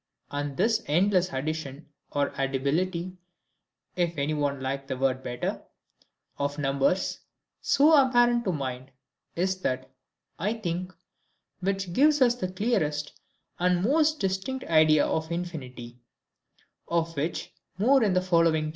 And 0.31 0.57
this 0.57 0.81
ENDLESS 0.87 1.31
ADDITION 1.31 1.85
or 2.11 2.31
ADDIBILITY 2.35 3.15
(if 3.95 4.17
any 4.17 4.33
one 4.33 4.59
like 4.59 4.87
the 4.87 4.97
word 4.97 5.21
better) 5.21 5.61
of 6.39 6.57
numbers, 6.57 7.19
so 7.61 7.93
apparent 7.93 8.45
to 8.45 8.49
the 8.51 8.57
mind, 8.57 8.89
is 9.35 9.61
that, 9.61 9.91
I 10.39 10.55
think, 10.55 10.91
which 11.59 11.93
gives 11.93 12.19
us 12.19 12.33
the 12.33 12.51
clearest 12.51 13.11
and 13.59 13.83
most 13.83 14.19
distinct 14.19 14.63
idea 14.65 15.05
of 15.05 15.31
infinity: 15.31 15.99
of 16.87 17.15
which 17.15 17.53
more 17.77 18.01
in 18.03 18.13
the 18.13 18.23
following 18.23 18.63
chapter. 18.63 18.69